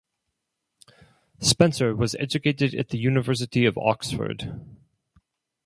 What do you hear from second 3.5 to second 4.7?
of Oxford.